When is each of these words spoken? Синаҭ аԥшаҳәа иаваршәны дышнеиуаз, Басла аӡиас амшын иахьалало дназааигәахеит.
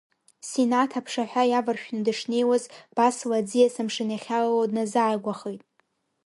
Синаҭ 0.47 0.91
аԥшаҳәа 0.99 1.43
иаваршәны 1.47 1.99
дышнеиуаз, 2.05 2.63
Басла 2.95 3.37
аӡиас 3.39 3.75
амшын 3.81 4.09
иахьалало 4.11 4.65
дназааигәахеит. 4.69 5.61